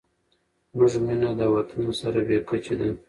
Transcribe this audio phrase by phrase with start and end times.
[0.91, 2.87] زموږ مینه د وطن سره بې کچې ده.